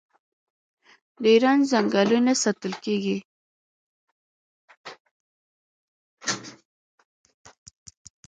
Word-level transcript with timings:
د 1.21 1.23
ایران 1.33 1.59
ځنګلونه 1.71 2.31
ساتل 2.43 2.73
کیږي. 2.85 3.17